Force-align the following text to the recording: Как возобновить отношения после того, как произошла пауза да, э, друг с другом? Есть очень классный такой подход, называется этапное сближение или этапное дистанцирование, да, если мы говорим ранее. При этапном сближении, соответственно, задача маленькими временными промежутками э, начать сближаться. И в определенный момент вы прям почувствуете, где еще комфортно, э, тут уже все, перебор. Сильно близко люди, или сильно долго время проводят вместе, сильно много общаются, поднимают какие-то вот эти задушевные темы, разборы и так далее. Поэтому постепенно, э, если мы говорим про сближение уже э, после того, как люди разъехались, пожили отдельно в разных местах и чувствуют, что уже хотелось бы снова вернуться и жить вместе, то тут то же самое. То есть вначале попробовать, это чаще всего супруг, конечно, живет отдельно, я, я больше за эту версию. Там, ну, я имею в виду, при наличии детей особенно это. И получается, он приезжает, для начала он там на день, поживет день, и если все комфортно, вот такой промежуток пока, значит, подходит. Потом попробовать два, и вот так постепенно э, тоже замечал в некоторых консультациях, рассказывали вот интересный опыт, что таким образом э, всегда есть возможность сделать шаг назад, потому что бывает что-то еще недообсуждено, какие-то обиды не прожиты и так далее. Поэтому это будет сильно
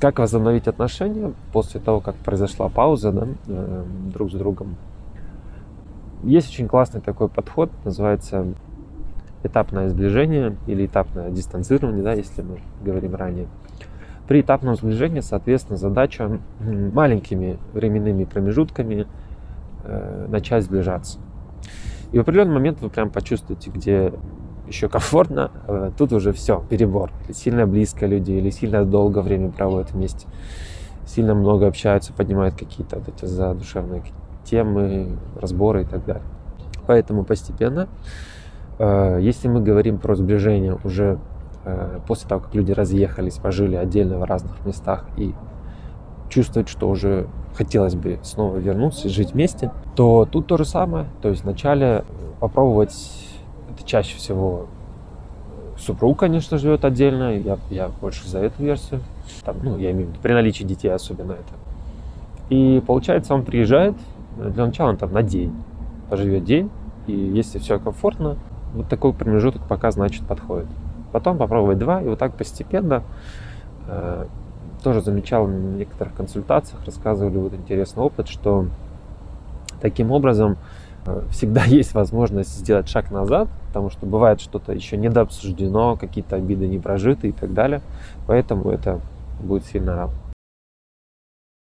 Как 0.00 0.18
возобновить 0.18 0.68
отношения 0.68 1.32
после 1.52 1.80
того, 1.80 2.00
как 2.00 2.16
произошла 2.16 2.68
пауза 2.68 3.12
да, 3.12 3.28
э, 3.46 3.84
друг 4.12 4.30
с 4.30 4.34
другом? 4.34 4.76
Есть 6.22 6.50
очень 6.50 6.68
классный 6.68 7.00
такой 7.00 7.28
подход, 7.28 7.70
называется 7.84 8.46
этапное 9.42 9.88
сближение 9.88 10.56
или 10.66 10.86
этапное 10.86 11.30
дистанцирование, 11.30 12.02
да, 12.02 12.12
если 12.12 12.42
мы 12.42 12.60
говорим 12.84 13.14
ранее. 13.14 13.46
При 14.28 14.40
этапном 14.40 14.74
сближении, 14.74 15.20
соответственно, 15.20 15.78
задача 15.78 16.40
маленькими 16.60 17.58
временными 17.72 18.24
промежутками 18.24 19.06
э, 19.84 20.26
начать 20.28 20.64
сближаться. 20.64 21.20
И 22.12 22.18
в 22.18 22.22
определенный 22.22 22.54
момент 22.54 22.80
вы 22.80 22.90
прям 22.90 23.10
почувствуете, 23.10 23.70
где 23.70 24.12
еще 24.68 24.88
комфортно, 24.88 25.50
э, 25.66 25.90
тут 25.96 26.12
уже 26.12 26.32
все, 26.32 26.62
перебор. 26.68 27.10
Сильно 27.32 27.66
близко 27.66 28.06
люди, 28.06 28.32
или 28.32 28.50
сильно 28.50 28.84
долго 28.84 29.20
время 29.20 29.50
проводят 29.50 29.92
вместе, 29.92 30.26
сильно 31.06 31.34
много 31.34 31.66
общаются, 31.66 32.12
поднимают 32.12 32.54
какие-то 32.56 32.96
вот 32.96 33.08
эти 33.08 33.24
задушевные 33.24 34.02
темы, 34.44 35.18
разборы 35.40 35.82
и 35.82 35.84
так 35.84 36.04
далее. 36.04 36.22
Поэтому 36.86 37.24
постепенно, 37.24 37.88
э, 38.78 39.18
если 39.20 39.48
мы 39.48 39.60
говорим 39.60 39.98
про 39.98 40.14
сближение 40.14 40.78
уже 40.84 41.18
э, 41.64 42.00
после 42.06 42.28
того, 42.28 42.40
как 42.42 42.54
люди 42.54 42.72
разъехались, 42.72 43.34
пожили 43.34 43.76
отдельно 43.76 44.18
в 44.18 44.24
разных 44.24 44.64
местах 44.64 45.06
и 45.16 45.34
чувствуют, 46.28 46.68
что 46.68 46.88
уже 46.88 47.28
хотелось 47.54 47.94
бы 47.94 48.18
снова 48.22 48.56
вернуться 48.58 49.08
и 49.08 49.10
жить 49.10 49.32
вместе, 49.32 49.70
то 49.94 50.26
тут 50.30 50.46
то 50.46 50.56
же 50.56 50.64
самое. 50.64 51.06
То 51.22 51.28
есть 51.28 51.44
вначале 51.44 52.04
попробовать, 52.40 52.94
это 53.76 53.86
чаще 53.86 54.16
всего 54.16 54.66
супруг, 55.78 56.18
конечно, 56.18 56.58
живет 56.58 56.84
отдельно, 56.84 57.36
я, 57.36 57.58
я 57.70 57.90
больше 58.00 58.26
за 58.28 58.38
эту 58.40 58.62
версию. 58.62 59.00
Там, 59.44 59.56
ну, 59.62 59.76
я 59.76 59.90
имею 59.92 60.06
в 60.06 60.10
виду, 60.10 60.20
при 60.22 60.32
наличии 60.32 60.64
детей 60.64 60.88
особенно 60.88 61.32
это. 61.32 61.54
И 62.48 62.82
получается, 62.86 63.34
он 63.34 63.44
приезжает, 63.44 63.94
для 64.36 64.66
начала 64.66 64.90
он 64.90 64.96
там 64.96 65.12
на 65.12 65.22
день, 65.22 65.52
поживет 66.08 66.44
день, 66.44 66.70
и 67.06 67.12
если 67.12 67.58
все 67.58 67.78
комфортно, 67.78 68.36
вот 68.74 68.88
такой 68.88 69.12
промежуток 69.12 69.62
пока, 69.68 69.90
значит, 69.90 70.26
подходит. 70.26 70.68
Потом 71.12 71.38
попробовать 71.38 71.78
два, 71.78 72.00
и 72.00 72.06
вот 72.06 72.18
так 72.18 72.34
постепенно 72.34 73.02
э, 73.86 74.26
тоже 74.82 75.00
замечал 75.02 75.46
в 75.46 75.50
некоторых 75.50 76.14
консультациях, 76.14 76.84
рассказывали 76.84 77.36
вот 77.36 77.54
интересный 77.54 78.02
опыт, 78.02 78.28
что 78.28 78.66
таким 79.80 80.10
образом 80.10 80.52
э, 80.52 80.85
всегда 81.30 81.64
есть 81.66 81.94
возможность 81.94 82.56
сделать 82.56 82.88
шаг 82.88 83.10
назад, 83.10 83.48
потому 83.68 83.90
что 83.90 84.06
бывает 84.06 84.40
что-то 84.40 84.72
еще 84.72 84.96
недообсуждено, 84.96 85.96
какие-то 85.96 86.36
обиды 86.36 86.66
не 86.66 86.78
прожиты 86.78 87.28
и 87.28 87.32
так 87.32 87.52
далее. 87.52 87.80
Поэтому 88.26 88.70
это 88.70 89.00
будет 89.40 89.64
сильно 89.66 90.10